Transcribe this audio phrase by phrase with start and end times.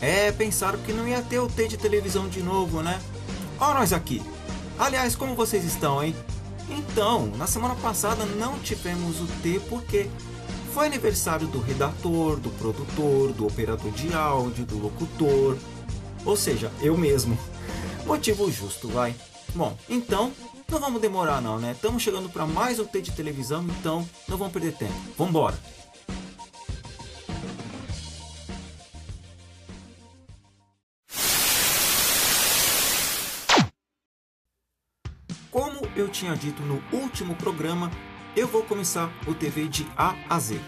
[0.00, 3.00] É, pensaram que não ia ter o T de televisão de novo, né?
[3.58, 4.22] Ó nós aqui.
[4.78, 6.14] Aliás, como vocês estão, hein?
[6.68, 10.08] Então, na semana passada não tivemos o T porque
[10.74, 15.56] foi aniversário do redator, do produtor, do operador de áudio, do locutor.
[16.24, 17.38] Ou seja, eu mesmo.
[18.04, 19.14] Motivo justo, vai.
[19.54, 20.32] Bom, então,
[20.70, 21.72] não vamos demorar não, né?
[21.72, 24.92] Estamos chegando para mais um T de televisão, então não vamos perder tempo.
[25.16, 25.58] Vambora!
[35.96, 37.90] Eu tinha dito no último programa,
[38.36, 40.60] eu vou começar o TV de A a Z.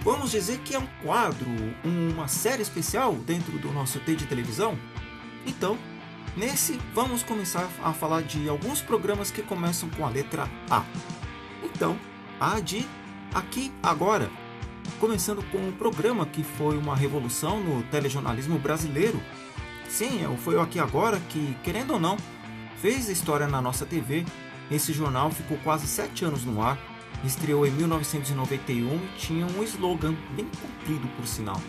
[0.00, 1.46] Vamos dizer que é um quadro,
[1.84, 4.76] uma série especial dentro do nosso T de televisão?
[5.46, 5.78] Então,
[6.36, 10.84] nesse vamos começar a falar de alguns programas que começam com a letra A.
[11.62, 11.96] Então,
[12.40, 12.86] A de
[13.32, 14.28] Aqui Agora.
[14.98, 19.20] Começando com um programa que foi uma revolução no telejornalismo brasileiro.
[19.88, 22.16] Sim, é foi o Aqui Agora que, querendo ou não,
[22.80, 24.24] fez história na nossa TV.
[24.70, 26.78] Esse jornal ficou quase sete anos no ar,
[27.24, 31.60] estreou em 1991 e tinha um slogan bem comprido por sinal.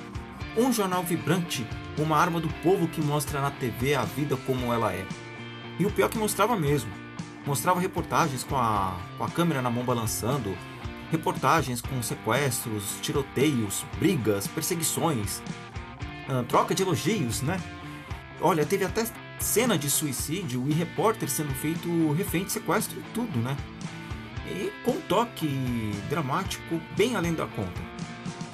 [0.58, 1.68] Um jornal vibrante,
[1.98, 5.06] uma arma do povo que mostra na TV a vida como ela é.
[5.80, 6.92] E o pior é que mostrava mesmo.
[7.46, 10.58] Mostrava reportagens com a, com a câmera na mão balançando,
[11.12, 15.42] reportagens com sequestros, tiroteios, brigas, perseguições,
[16.28, 17.62] ah, troca de elogios, né?
[18.42, 19.06] Olha, teve até
[19.40, 23.56] cena de suicídio e repórter sendo feito refém de sequestro e tudo, né?
[24.48, 27.82] E com um toque dramático bem além da conta.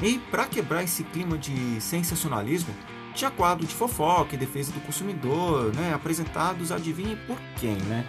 [0.02, 2.74] E para quebrar esse clima de sensacionalismo,
[3.14, 5.94] tinha quadro de fofoca e defesa do consumidor, né?
[5.94, 8.06] Apresentados adivinhe por quem, né?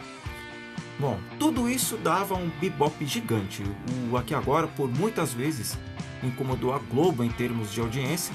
[0.99, 3.63] Bom, tudo isso dava um bebop gigante.
[4.11, 5.77] O Aqui Agora, por muitas vezes,
[6.23, 8.35] incomodou a Globo em termos de audiência.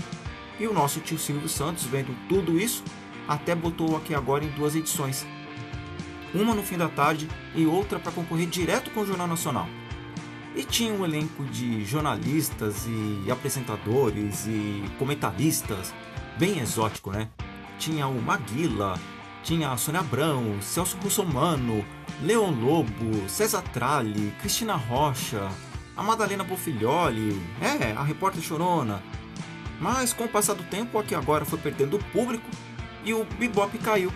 [0.59, 2.84] E o nosso tio Silvio Santos, vendo tudo isso,
[3.30, 5.25] até botou aqui agora em duas edições.
[6.33, 9.67] Uma no fim da tarde e outra para concorrer direto com o Jornal Nacional.
[10.56, 15.94] E tinha um elenco de jornalistas e apresentadores e comentaristas,
[16.39, 17.29] bem exótico, né?
[17.78, 19.00] Tinha o Maguila,
[19.44, 21.85] tinha a Sônia Abrão, Celso Russomano,
[22.23, 25.50] Leon Lobo, César Tralli, Cristina Rocha,
[25.95, 29.03] a Madalena Bofiglioli, é, a repórter Chorona.
[29.79, 32.50] Mas com o passar do tempo, aqui agora foi perdendo o público
[33.04, 34.12] e o bebop caiu.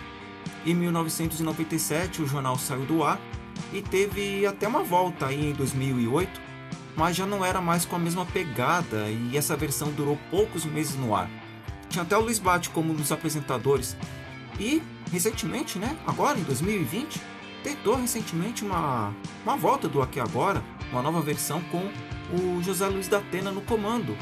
[0.64, 3.20] Em 1997 o jornal saiu do ar
[3.72, 6.40] e teve até uma volta aí em 2008,
[6.96, 10.96] mas já não era mais com a mesma pegada e essa versão durou poucos meses
[10.96, 11.28] no ar.
[11.88, 13.96] Tinha até o Luiz Bate como um dos apresentadores
[14.58, 17.20] e recentemente, né, agora em 2020,
[17.62, 19.14] tentou recentemente uma,
[19.44, 20.62] uma volta do Aqui Agora,
[20.92, 21.90] uma nova versão com
[22.36, 24.16] o José Luiz da Atena no comando,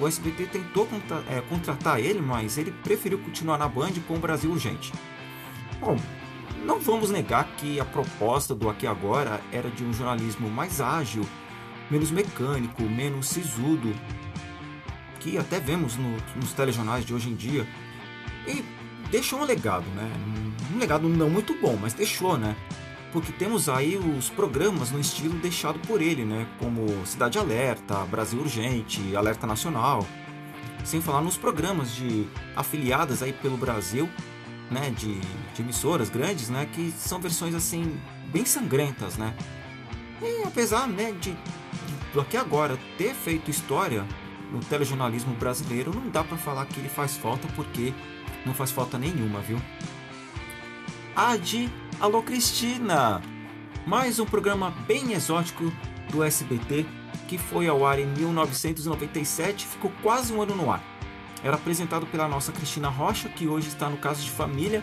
[0.00, 4.18] o SBT tentou contra, é, contratar ele, mas ele preferiu continuar na Band com o
[4.18, 4.92] Brasil Urgente.
[5.78, 5.96] Bom,
[6.64, 11.24] não vamos negar que a proposta do Aqui Agora era de um jornalismo mais ágil,
[11.90, 13.94] menos mecânico, menos sisudo,
[15.20, 17.66] que até vemos no, nos telejornais de hoje em dia.
[18.46, 18.64] E
[19.10, 20.10] deixou um legado, né?
[20.74, 22.56] Um legado não muito bom, mas deixou, né?
[23.12, 26.46] Porque temos aí os programas no estilo deixado por ele, né?
[26.58, 30.06] Como Cidade Alerta, Brasil Urgente, Alerta Nacional.
[30.84, 32.26] Sem falar nos programas de
[32.56, 34.08] afiliadas aí pelo Brasil,
[34.70, 34.90] né?
[34.90, 36.68] De, de emissoras grandes, né?
[36.72, 38.00] Que são versões assim
[38.32, 39.34] bem sangrentas, né?
[40.22, 41.12] E apesar, né?
[41.12, 41.32] De,
[42.12, 44.06] de aqui agora ter feito história
[44.52, 47.92] no telejornalismo brasileiro, não dá para falar que ele faz falta porque
[48.44, 49.60] não faz falta nenhuma, viu?
[51.14, 51.68] A de
[52.00, 53.20] Alô Cristina!
[53.86, 55.70] Mais um programa bem exótico
[56.10, 56.86] do SBT
[57.28, 60.82] que foi ao ar em 1997 e ficou quase um ano no ar.
[61.44, 64.82] Era apresentado pela nossa Cristina Rocha, que hoje está no Caso de Família.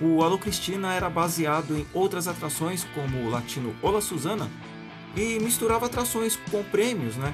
[0.00, 4.50] O Alô Cristina era baseado em outras atrações, como o latino Olá Susana,
[5.16, 7.32] e misturava atrações com prêmios, né?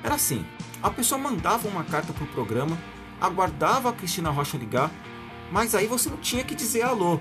[0.00, 0.46] Era assim:
[0.80, 2.78] a pessoa mandava uma carta pro programa,
[3.20, 4.92] aguardava a Cristina Rocha ligar,
[5.50, 7.18] mas aí você não tinha que dizer alô,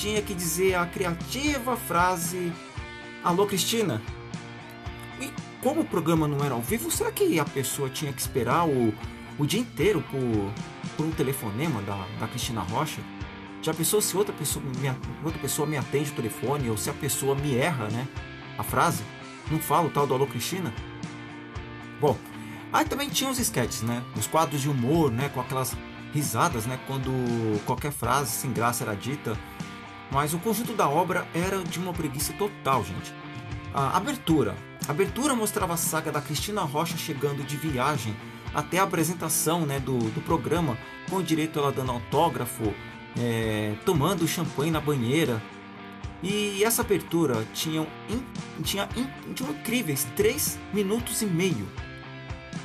[0.00, 2.50] tinha que dizer a criativa frase:
[3.22, 4.00] Alô, Cristina?
[5.20, 5.30] E
[5.62, 8.94] como o programa não era ao vivo, será que a pessoa tinha que esperar o,
[9.38, 10.52] o dia inteiro por,
[10.96, 13.02] por um telefonema da, da Cristina Rocha?
[13.60, 14.88] Já pensou se outra pessoa, me,
[15.22, 18.08] outra pessoa me atende o telefone ou se a pessoa me erra, né?
[18.56, 19.02] A frase?
[19.50, 20.72] Não fala o tal do Alô Cristina?
[22.00, 22.16] Bom,
[22.72, 24.02] aí também tinha os sketches, né?
[24.16, 25.28] Os quadros de humor, né?
[25.28, 25.76] Com aquelas
[26.14, 26.80] risadas, né?
[26.86, 27.10] Quando
[27.66, 29.36] qualquer frase sem graça era dita
[30.10, 33.14] mas o conjunto da obra era de uma preguiça total, gente.
[33.72, 34.56] A abertura.
[34.88, 38.16] A abertura mostrava a saga da Cristina Rocha chegando de viagem
[38.54, 40.76] até a apresentação né, do, do programa,
[41.08, 42.74] com direito ela dando autógrafo,
[43.18, 45.40] é, tomando champanhe na banheira.
[46.22, 48.22] E essa abertura tinha, in,
[48.62, 51.66] tinha, in, tinha incríveis 3 minutos e meio.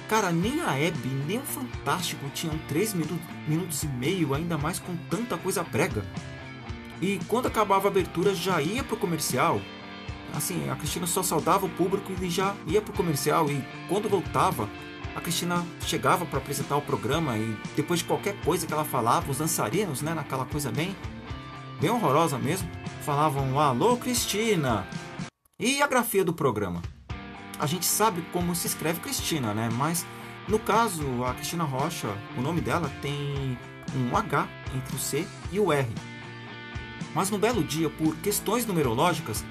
[0.09, 4.77] Cara, nem a Hebe, nem o Fantástico tinham 3 minutos, minutos e meio, ainda mais
[4.77, 6.03] com tanta coisa prega.
[7.01, 9.62] E quando acabava a abertura já ia pro comercial.
[10.33, 13.50] Assim, a Cristina só saudava o público e já ia pro comercial.
[13.50, 14.69] E quando voltava,
[15.15, 19.31] a Cristina chegava para apresentar o programa e depois de qualquer coisa que ela falava,
[19.31, 20.95] os dançarinos, né, naquela coisa bem,
[21.80, 22.69] bem horrorosa mesmo,
[23.01, 24.86] falavam: Alô, Cristina!
[25.59, 26.81] E a grafia do programa?
[27.57, 29.69] A gente sabe como se escreve Cristina, né?
[29.71, 30.06] Mas
[30.47, 33.57] no caso, a Cristina Rocha, o nome dela tem
[33.95, 35.88] um H entre o C e o R.
[37.15, 39.45] Mas no belo dia, por questões numerológicas,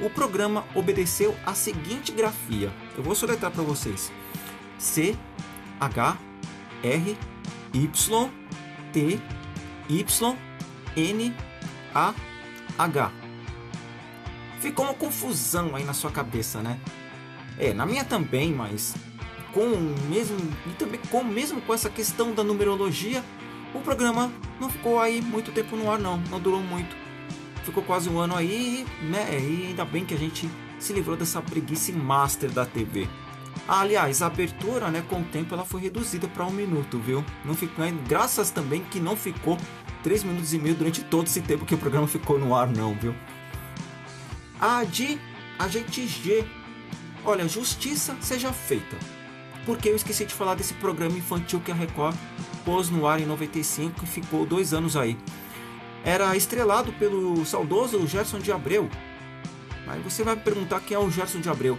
[0.00, 2.72] o programa obedeceu a seguinte grafia.
[2.96, 4.12] Eu vou soletrar para vocês:
[4.78, 5.16] C
[5.80, 6.16] H
[6.84, 7.18] R
[7.74, 8.30] Y
[8.92, 9.20] T
[9.88, 10.36] Y
[10.96, 11.34] N
[11.92, 12.14] A
[12.78, 13.12] H.
[14.60, 16.78] Ficou uma confusão aí na sua cabeça, né?
[17.58, 18.94] É, na minha também, mas
[19.52, 19.68] com
[20.08, 20.36] mesmo
[20.66, 23.24] e também com mesmo com essa questão da numerologia,
[23.74, 24.30] o programa
[24.60, 27.07] não ficou aí muito tempo no ar não, não durou muito.
[27.68, 29.28] Ficou quase um ano aí, né?
[29.38, 30.48] E ainda bem que a gente
[30.78, 33.06] se livrou dessa preguiça master da TV.
[33.68, 37.22] Aliás, a abertura, né, com o tempo ela foi reduzida para um minuto, viu?
[37.44, 39.58] Não ficou, graças também que não ficou
[40.02, 42.94] 3 minutos e meio durante todo esse tempo que o programa ficou no ar, não,
[42.94, 43.14] viu?
[44.58, 45.20] A de
[45.58, 46.46] Agente G
[47.22, 48.96] Olha, justiça seja feita.
[49.66, 52.16] Porque eu esqueci de falar desse programa infantil que a Record
[52.64, 55.18] pôs no ar em 95 e ficou dois anos aí.
[56.08, 58.88] Era estrelado pelo saudoso Gerson de Abreu.
[59.86, 61.78] Aí você vai me perguntar quem é o Gerson de Abreu.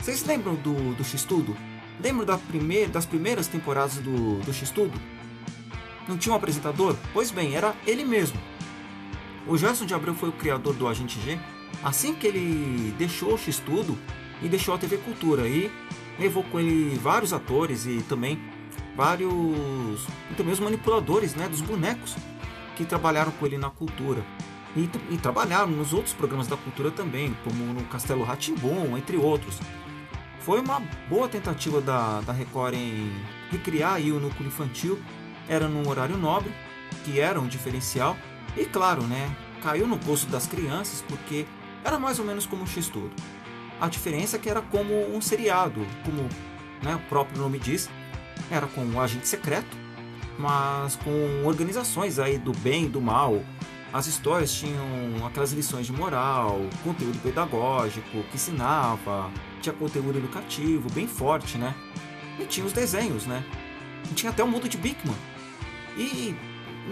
[0.00, 1.54] Vocês lembram do, do X-Tudo?
[2.02, 4.98] Lembram da primeir, das primeiras temporadas do, do X-Tudo?
[6.08, 6.96] Não tinha um apresentador?
[7.12, 8.40] Pois bem, era ele mesmo.
[9.46, 11.38] O Gerson de Abreu foi o criador do Agente G.
[11.84, 13.98] Assim que ele deixou o X-Tudo,
[14.40, 15.70] e deixou a TV Cultura e
[16.18, 18.38] levou com ele vários atores e também
[18.96, 22.16] vários também os manipuladores né, dos bonecos
[22.76, 24.24] que trabalharam com ele na cultura
[24.76, 29.58] e, e trabalharam nos outros programas da cultura também, como no Castelo Ratimbom, entre outros.
[30.40, 33.10] Foi uma boa tentativa da, da Record em
[33.50, 35.00] recriar o núcleo infantil,
[35.48, 36.52] era num horário nobre,
[37.04, 38.16] que era um diferencial,
[38.56, 41.46] e claro, né, caiu no gosto das crianças porque
[41.82, 43.10] era mais ou menos como o X-Tudo.
[43.80, 46.28] A diferença é que era como um seriado, como
[46.82, 47.90] né, o próprio nome diz,
[48.50, 49.76] era com um agente secreto,
[50.38, 53.42] mas com organizações aí do bem e do mal.
[53.92, 54.84] As histórias tinham
[55.26, 59.30] aquelas lições de moral, conteúdo pedagógico que ensinava,
[59.60, 61.74] tinha conteúdo educativo bem forte, né?
[62.38, 63.42] E tinha os desenhos, né?
[64.10, 65.16] E tinha até o mundo de Bigman.
[65.96, 66.34] E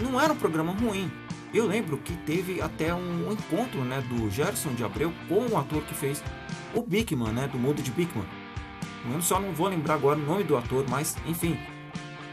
[0.03, 1.11] não era um programa ruim.
[1.53, 5.83] Eu lembro que teve até um encontro né, do Gerson de Abreu com o ator
[5.83, 6.23] que fez
[6.75, 8.27] o Bigman, né, do mundo de Bigman.
[9.13, 11.59] Eu só não vou lembrar agora o nome do ator, mas enfim.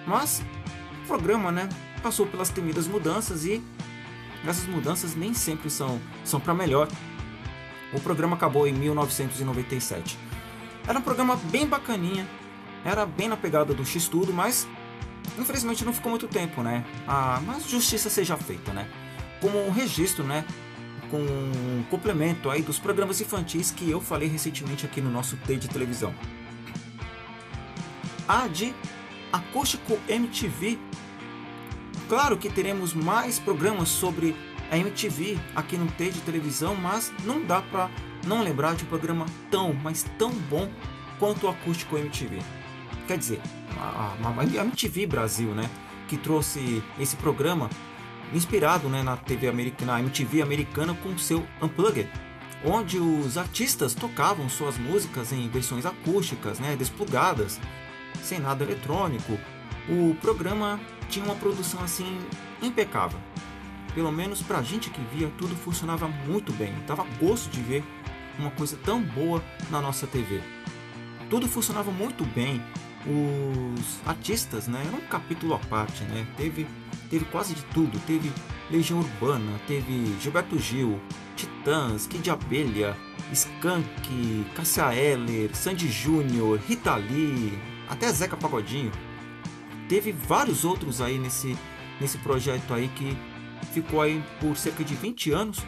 [0.07, 0.43] Mas
[1.03, 1.68] o programa, né,
[2.01, 3.62] passou pelas temidas mudanças e
[4.45, 6.88] essas mudanças nem sempre são, são para melhor.
[7.94, 10.18] O programa acabou em 1997.
[10.88, 12.27] Era um programa bem bacaninha,
[12.83, 14.68] era bem na pegada do X-Tudo, mas
[15.38, 16.83] infelizmente não ficou muito tempo, né?
[17.07, 18.88] Ah, mas justiça seja feita, né?
[19.39, 20.46] Como um registro, né?
[21.12, 25.58] com um complemento aí dos programas infantis que eu falei recentemente aqui no nosso T
[25.58, 26.15] de televisão.
[28.27, 28.74] A de
[29.31, 30.77] Acústico MTV.
[32.07, 34.35] Claro que teremos mais programas sobre
[34.69, 37.89] a MTV aqui no T de televisão, mas não dá para
[38.25, 40.69] não lembrar de um programa tão, mas tão bom
[41.19, 42.39] quanto o Acústico MTV.
[43.07, 43.41] Quer dizer,
[43.77, 45.69] a, a, a MTV Brasil, né,
[46.07, 47.69] que trouxe esse programa
[48.33, 52.09] inspirado né, na TV americana, na MTV americana com seu Unplugged,
[52.63, 57.59] onde os artistas tocavam suas músicas em versões acústicas, né, desplugadas,
[58.23, 59.37] sem nada eletrônico.
[59.89, 62.19] O programa tinha uma produção assim
[62.61, 63.19] impecável.
[63.93, 66.73] Pelo menos pra gente que via, tudo funcionava muito bem.
[66.87, 67.83] Dava gosto de ver
[68.39, 70.41] uma coisa tão boa na nossa TV.
[71.29, 72.61] Tudo funcionava muito bem.
[73.05, 76.25] Os artistas, né, era um capítulo à parte, né?
[76.37, 76.67] Teve
[77.11, 77.99] teve quase de tudo.
[78.07, 78.31] Teve
[78.71, 80.99] Legião Urbana, teve Gilberto Gil,
[81.35, 82.95] Titãs, Kid Abelha,
[83.33, 87.59] Skank, Cassia Eller, Sandy Júnior, Rita Lee,
[87.91, 88.91] até Zeca Pagodinho.
[89.89, 91.57] Teve vários outros aí nesse,
[92.00, 93.17] nesse projeto aí que
[93.74, 95.60] ficou aí por cerca de 20 anos.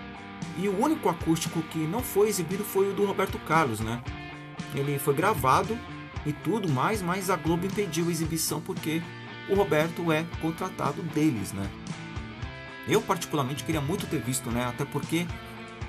[0.58, 4.02] E o único acústico que não foi exibido foi o do Roberto Carlos, né?
[4.74, 5.78] Ele foi gravado
[6.26, 9.02] e tudo mais, mas a Globo impediu a exibição porque
[9.50, 11.70] o Roberto é contratado deles, né?
[12.88, 14.66] Eu particularmente queria muito ter visto, né?
[14.66, 15.26] Até porque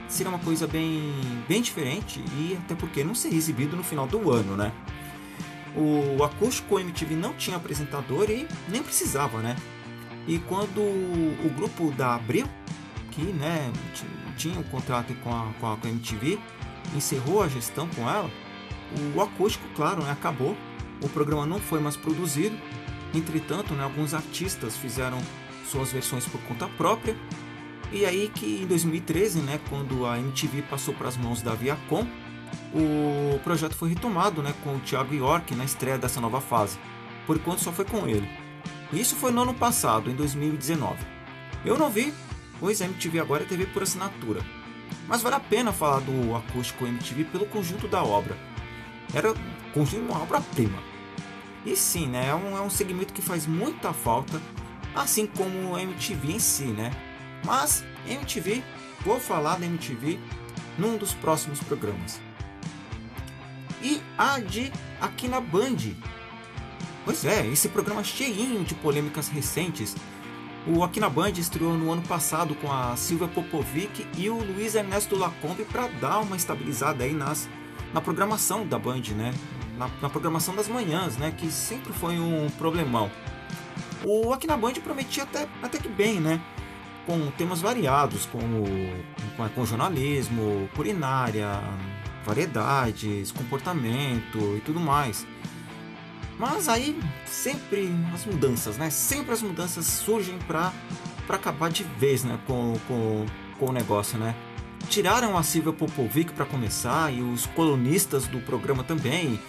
[0.08, 1.12] seria uma coisa bem,
[1.48, 4.72] bem diferente e até porque não seria exibido no final do ano, né?
[5.76, 9.56] O acústico MTV não tinha apresentador e nem precisava, né?
[10.26, 12.46] E quando o grupo da Abril,
[13.10, 13.72] que né,
[14.36, 16.38] tinha um contrato com a, com a, MTV,
[16.94, 18.30] encerrou a gestão com ela,
[19.14, 20.56] o acústico, claro, né, acabou.
[21.02, 22.56] O programa não foi mais produzido.
[23.12, 25.18] Entretanto, né, alguns artistas fizeram
[25.66, 27.16] suas versões por conta própria.
[27.92, 32.06] E aí que em 2013, né, quando a MTV passou para as mãos da Viacom,
[32.74, 36.78] o projeto foi retomado né, com o Thiago York na estreia dessa nova fase.
[37.26, 38.28] Por enquanto só foi com ele.
[38.92, 40.98] Isso foi no ano passado, em 2019.
[41.64, 42.12] Eu não vi,
[42.58, 44.40] pois a MTV agora é TV por assinatura.
[45.06, 48.36] Mas vale a pena falar do acústico MTV pelo conjunto da obra.
[49.14, 49.32] Era
[49.72, 50.78] conjunto uma obra-prima.
[51.64, 54.40] E sim, né, é um, é um segmento que faz muita falta,
[54.94, 56.90] assim como o MTV em si, né?
[57.44, 58.62] Mas MTV,
[59.00, 60.18] vou falar da MTV
[60.76, 62.20] num dos próximos programas.
[63.84, 65.76] E a de aqui na Band,
[67.04, 69.94] Pois é, esse programa cheinho de polêmicas recentes.
[70.66, 74.74] O Aqui na Band estreou no ano passado com a Silvia Popovic e o Luiz
[74.74, 77.46] Ernesto Lacombe para dar uma estabilizada aí nas,
[77.92, 79.34] na programação da Band, né?
[79.76, 81.34] Na, na, programação das manhãs, né?
[81.36, 83.10] Que sempre foi um problemão.
[84.02, 86.40] O Aqui na Band prometia até, até que bem, né?
[87.04, 88.64] Com temas variados, como
[89.36, 91.60] com, com jornalismo, culinária,
[92.24, 95.26] variedades, comportamento e tudo mais.
[96.38, 98.90] Mas aí sempre as mudanças, né?
[98.90, 100.72] Sempre as mudanças surgem para
[101.26, 103.24] para acabar de vez, né, com, com,
[103.58, 104.34] com o negócio, né?
[104.90, 109.40] Tiraram a Silvia Popovic para começar e os colunistas do programa também.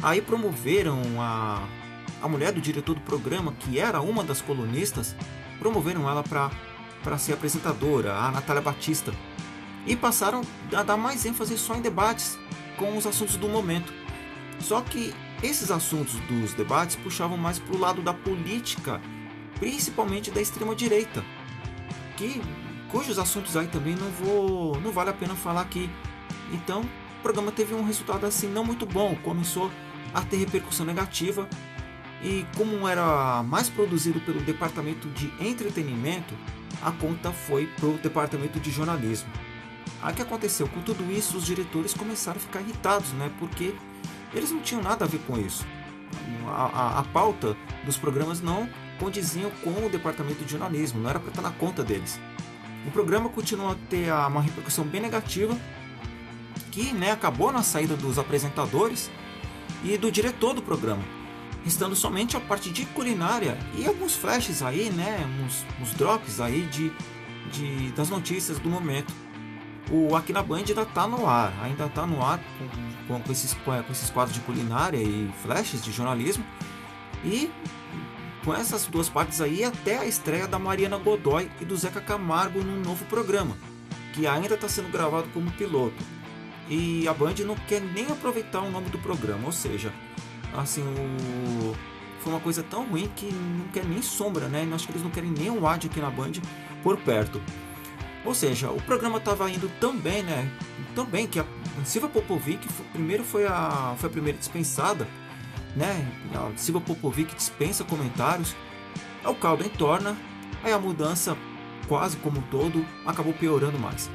[0.00, 1.66] Aí promoveram a
[2.20, 5.14] a mulher do diretor do programa, que era uma das colunistas,
[5.58, 6.50] promoveram ela para
[7.02, 9.12] para ser apresentadora, a Natália Batista.
[9.86, 10.42] E passaram
[10.74, 12.38] a dar mais ênfase só em debates
[12.76, 13.92] com os assuntos do momento.
[14.60, 19.00] Só que esses assuntos dos debates puxavam mais para o lado da política,
[19.58, 21.24] principalmente da extrema direita,
[22.16, 22.42] que
[22.90, 25.88] cujos assuntos aí também não vou, não vale a pena falar aqui.
[26.52, 29.70] Então, o programa teve um resultado assim não muito bom, começou
[30.12, 31.48] a ter repercussão negativa
[32.22, 36.34] e como era mais produzido pelo departamento de entretenimento,
[36.82, 39.30] a conta foi para o departamento de jornalismo.
[40.02, 40.68] Aí que aconteceu?
[40.68, 43.30] Com tudo isso, os diretores começaram a ficar irritados, né?
[43.38, 43.74] Porque
[44.32, 45.66] eles não tinham nada a ver com isso.
[46.46, 48.68] A, a, a pauta dos programas não
[48.98, 52.20] condiziam com o departamento de jornalismo, não era para estar na conta deles.
[52.86, 55.56] O programa continuou a ter uma repercussão bem negativa,
[56.70, 59.10] que né, acabou na saída dos apresentadores
[59.84, 61.02] e do diretor do programa,
[61.64, 66.62] restando somente a parte de culinária e alguns flashes aí, né, uns, uns drops aí
[66.62, 66.92] de,
[67.50, 69.12] de, das notícias do momento
[69.90, 73.32] o Aqui na Band ainda está no ar, ainda está no ar com, com, com,
[73.32, 76.44] esses, com esses quadros de culinária e flashes de jornalismo.
[77.24, 77.50] E
[78.44, 82.62] com essas duas partes aí até a estreia da Mariana Godoy e do Zeca Camargo
[82.62, 83.56] num novo programa,
[84.12, 85.96] que ainda está sendo gravado como piloto.
[86.68, 89.92] E a Band não quer nem aproveitar o nome do programa, ou seja,
[90.56, 91.74] assim, o...
[92.20, 94.68] foi uma coisa tão ruim que não quer nem sombra, né?
[94.72, 96.32] Acho que eles não querem nem um ad aqui na Band
[96.82, 97.40] por perto.
[98.28, 100.46] Ou seja, o programa estava indo tão bem, né?
[100.94, 101.46] Tão bem que a
[101.82, 105.08] Silva Popovic primeiro foi a, foi a primeira dispensada,
[105.74, 106.06] né?
[106.34, 108.54] A Silva Popovic dispensa comentários,
[109.24, 110.14] o caldo entorna,
[110.62, 111.38] aí a mudança
[111.88, 114.10] quase como um todo acabou piorando mais.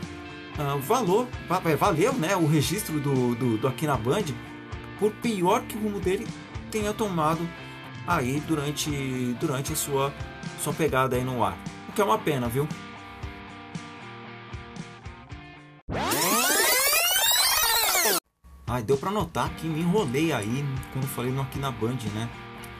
[0.60, 1.28] Uh, valor,
[1.66, 4.26] é, valeu né, o registro do, do, do Aqui na Band,
[5.00, 6.28] por pior que o rumo dele
[6.70, 7.42] tenha tomado
[8.06, 8.92] aí durante,
[9.40, 10.14] durante a sua,
[10.60, 11.58] sua pegada aí no ar.
[11.90, 12.68] O que é uma pena, viu?
[18.74, 22.28] Ai, deu pra notar que me enrolei aí quando falei no aqui na Band, né?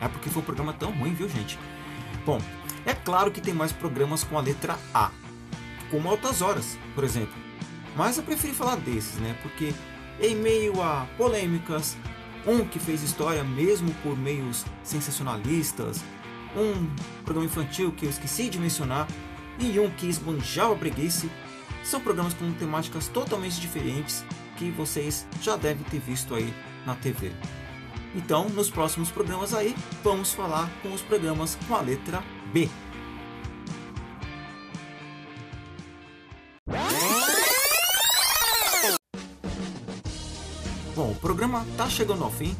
[0.02, 1.60] É porque foi um programa tão ruim, viu, gente?
[2.26, 2.42] Bom,
[2.84, 5.12] é claro que tem mais programas com a letra A,
[5.92, 7.36] como Altas Horas, por exemplo.
[7.96, 9.38] Mas eu preferi falar desses, né?
[9.44, 9.72] Porque
[10.20, 11.96] em meio a polêmicas,
[12.48, 16.04] um que fez história mesmo por meios sensacionalistas,
[16.58, 16.90] um
[17.24, 19.08] programa infantil que eu esqueci de mencionar
[19.60, 21.28] e um que esbanjava preguiça,
[21.84, 24.26] são programas com temáticas totalmente diferentes
[24.58, 26.54] que vocês já devem ter visto aí
[26.86, 27.32] na TV.
[28.16, 32.70] Então, nos próximos programas aí, vamos falar com os programas com a letra B.
[40.96, 42.56] Bom, o programa tá chegando ao fim.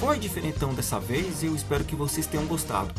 [0.00, 2.92] foi diferentão dessa vez e eu espero que vocês tenham gostado.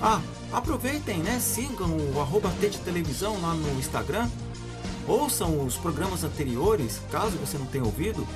[0.00, 0.20] Ah,
[0.52, 1.38] aproveitem, né?
[1.38, 4.28] Sigam o arroba de televisão lá no Instagram.
[5.06, 8.26] Ouçam os programas anteriores, caso você não tenha ouvido.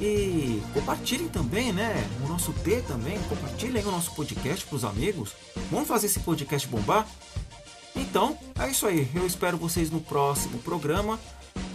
[0.00, 2.08] E compartilhem também, né?
[2.24, 3.18] O nosso T também.
[3.28, 5.32] Compartilhem o nosso podcast para os amigos.
[5.70, 7.06] Vamos fazer esse podcast bombar?
[7.94, 9.08] Então, é isso aí.
[9.14, 11.18] Eu espero vocês no próximo programa.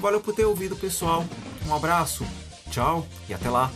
[0.02, 1.26] Valeu por ter ouvido, pessoal.
[1.68, 2.26] Um abraço,
[2.70, 3.72] tchau e até lá.